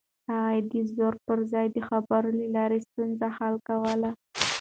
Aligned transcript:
هغه 0.29 0.57
د 0.71 0.73
زور 0.95 1.13
پر 1.25 1.39
ځای 1.51 1.67
د 1.71 1.77
خبرو 1.87 2.29
له 2.39 2.47
لارې 2.55 2.77
ستونزې 2.87 3.27
حل 3.37 3.55
کولې. 3.67 4.11